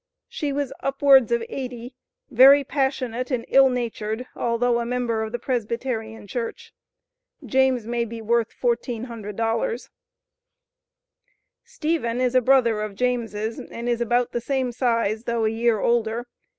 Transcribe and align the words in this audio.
"She 0.27 0.51
was 0.51 0.73
upwards 0.79 1.31
of 1.31 1.43
eighty, 1.47 1.93
very 2.31 2.63
passionate 2.63 3.29
and 3.29 3.45
ill 3.47 3.69
natured, 3.69 4.25
although 4.35 4.79
a 4.79 4.83
member 4.85 5.21
of 5.21 5.31
the 5.31 5.37
Presbyterian 5.37 6.25
Church." 6.25 6.73
James 7.45 7.85
may 7.85 8.03
be 8.05 8.19
worth 8.19 8.51
$1,400. 8.59 9.89
Stephen 11.63 12.19
is 12.19 12.33
a 12.33 12.41
brother 12.41 12.81
of 12.81 12.95
James', 12.95 13.35
and 13.35 13.87
is 13.87 14.01
about 14.01 14.31
the 14.31 14.41
same 14.41 14.71
size, 14.71 15.25
though 15.25 15.45
a 15.45 15.49
year 15.51 15.79
older. 15.79 16.25